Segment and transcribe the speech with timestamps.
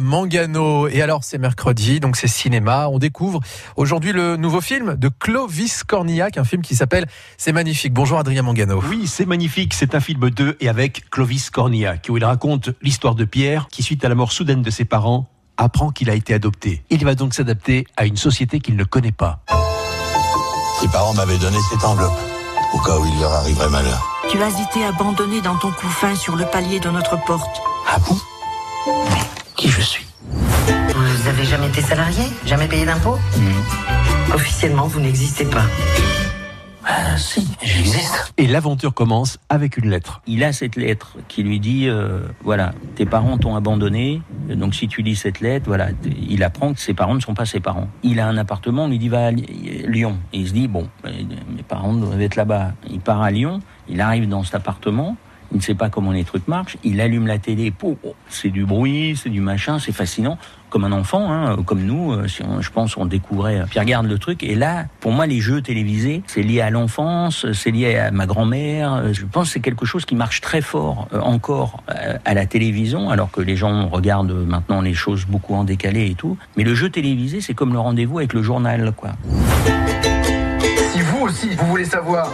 [0.00, 0.88] Mangano.
[0.88, 2.88] Et alors, c'est mercredi, donc c'est cinéma.
[2.88, 3.40] On découvre
[3.76, 7.92] aujourd'hui le nouveau film de Clovis Cornillac, un film qui s'appelle C'est magnifique.
[7.92, 8.82] Bonjour Adrien Mangano.
[8.88, 9.74] Oui, c'est magnifique.
[9.74, 13.82] C'est un film de et avec Clovis Cornillac, où il raconte l'histoire de Pierre, qui
[13.82, 16.82] suite à la mort soudaine de ses parents, apprend qu'il a été adopté.
[16.90, 19.40] Il va donc s'adapter à une société qu'il ne connaît pas.
[20.80, 22.18] Tes parents m'avaient donné cette enveloppe,
[22.74, 24.20] au cas où il leur arriverait malheur.
[24.30, 27.60] Tu as été abandonné dans ton couffin sur le palier de notre porte.
[27.88, 28.16] Ah bon
[31.42, 33.18] Jamais été salarié Jamais payé d'impôts
[34.32, 35.64] Officiellement, vous n'existez pas.
[36.84, 38.32] Ah si, j'existe.
[38.36, 40.20] Et l'aventure commence avec une lettre.
[40.26, 44.88] il a cette lettre qui lui dit euh, voilà tes parents t'ont abandonné donc si
[44.88, 47.88] tu lis cette lettre voilà il apprend que ses parents ne sont pas ses parents
[48.02, 50.88] il a un appartement on lui dit va à Lyon et il se dit bon
[51.04, 55.16] mes parents doivent être là-bas il part à Lyon il arrive dans cet appartement
[55.52, 57.96] il ne sait pas comment les trucs marchent il allume la télé oh,
[58.28, 60.38] c'est du bruit c'est du machin c'est fascinant
[60.70, 63.58] comme un enfant, hein, comme nous, euh, si je pense, on découvrait.
[63.60, 66.70] euh, Puis regarde le truc, et là, pour moi, les jeux télévisés, c'est lié à
[66.70, 68.94] l'enfance, c'est lié à ma grand-mère.
[68.94, 71.82] euh, Je pense que c'est quelque chose qui marche très fort encore
[72.24, 76.14] à la télévision, alors que les gens regardent maintenant les choses beaucoup en décalé et
[76.14, 76.38] tout.
[76.56, 79.10] Mais le jeu télévisé, c'est comme le rendez-vous avec le journal, quoi.
[80.94, 82.30] Si vous aussi, vous voulez savoir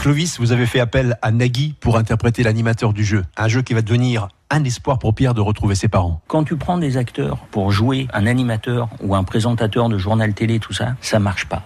[0.00, 3.24] Clovis, vous avez fait appel à Nagui pour interpréter l'animateur du jeu.
[3.36, 6.22] Un jeu qui va devenir un espoir pour Pierre de retrouver ses parents.
[6.28, 10.60] Quand tu prends des acteurs pour jouer un animateur ou un présentateur de journal télé,
[10.60, 11.62] tout ça, ça marche pas.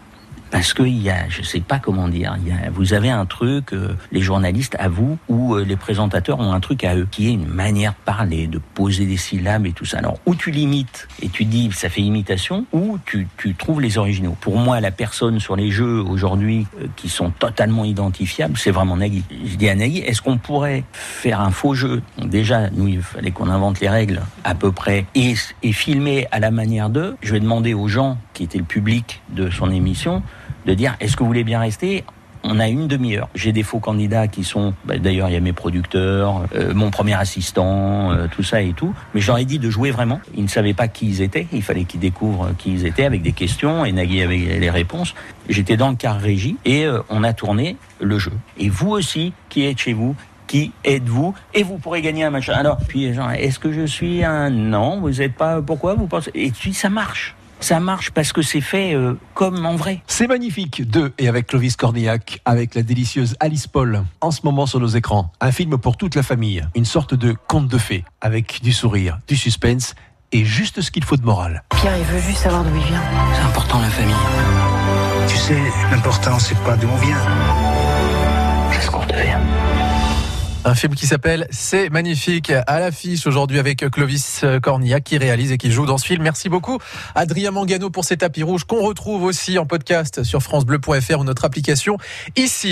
[0.53, 3.73] Parce qu'il y a, je sais pas comment dire, y a, vous avez un truc,
[3.73, 7.29] euh, les journalistes à vous, ou euh, les présentateurs ont un truc à eux, qui
[7.29, 9.99] est une manière de parler, de poser des syllabes et tout ça.
[9.99, 13.97] Alors, ou tu limites et tu dis ça fait imitation, ou tu, tu trouves les
[13.97, 14.37] originaux.
[14.43, 18.99] Pour moi, la personne sur les jeux aujourd'hui euh, qui sont totalement identifiables, c'est vraiment
[18.99, 19.25] Nagui.
[19.31, 22.03] Je dis à Nagui, est-ce qu'on pourrait faire un faux jeu?
[22.19, 26.29] Donc Déjà, nous, il fallait qu'on invente les règles à peu près et, et filmer
[26.31, 27.17] à la manière d'eux.
[27.23, 30.23] Je vais demander aux gens qui étaient le public de son émission
[30.67, 32.05] de dire est-ce que vous voulez bien rester?
[32.45, 33.29] On a une demi-heure.
[33.37, 36.91] J'ai des faux candidats qui sont, bah, d'ailleurs, il y a mes producteurs, euh, mon
[36.91, 38.93] premier assistant, euh, tout ça et tout.
[39.15, 40.21] Mais ai dit de jouer vraiment.
[40.35, 41.47] Ils ne savaient pas qui ils étaient.
[41.53, 45.15] Il fallait qu'ils découvrent qui ils étaient avec des questions et Nagui avec les réponses.
[45.49, 48.33] J'étais dans le car régie et euh, on a tourné le jeu.
[48.59, 50.17] Et vous aussi, qui êtes chez vous,
[50.49, 51.35] qui êtes-vous?
[51.55, 52.55] Et vous pourrez gagner un machin.
[52.55, 54.51] Alors, puis, genre, est-ce que je suis un?
[54.51, 55.63] Non Vous n'êtes pas.
[55.63, 56.33] Pourquoi vous pensez?
[56.35, 57.37] Et puis, ça marche.
[57.63, 60.03] Ça marche parce que c'est fait euh, comme en vrai.
[60.09, 64.67] C'est magnifique de et avec Clovis Cornillac, avec la délicieuse Alice Paul, en ce moment
[64.67, 65.31] sur nos écrans.
[65.41, 69.21] Un film pour toute la famille, une sorte de conte de fées, avec du sourire,
[69.29, 69.95] du suspense
[70.33, 71.63] et juste ce qu'il faut de morale.
[71.71, 73.03] Pierre, il veut juste savoir d'où il vient.
[73.33, 74.15] C'est important la famille.
[75.29, 75.59] Tu sais,
[75.93, 77.17] l'important c'est pas d'où on vient.
[78.73, 79.39] C'est ce qu'on devient.
[80.65, 85.59] Un film qui s'appelle C'est magnifique à l'affiche aujourd'hui avec Clovis Cornillac qui réalise et
[85.59, 86.23] qui joue dans ce film.
[86.23, 86.79] Merci beaucoup
[87.17, 91.45] Adrien Mangano pour ces tapis rouges qu'on retrouve aussi en podcast sur francebleu.fr ou notre
[91.45, 91.99] application
[92.37, 92.71] ici.